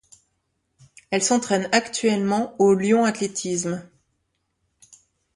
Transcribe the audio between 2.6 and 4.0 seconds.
Lyon Athlétisme.